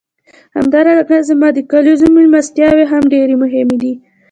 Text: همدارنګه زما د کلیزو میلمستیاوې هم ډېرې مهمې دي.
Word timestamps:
همدارنګه 0.55 1.17
زما 1.29 1.47
د 1.53 1.57
کلیزو 1.71 2.07
میلمستیاوې 2.15 2.85
هم 2.91 3.03
ډېرې 3.13 3.35
مهمې 3.43 3.77
دي. 3.83 3.93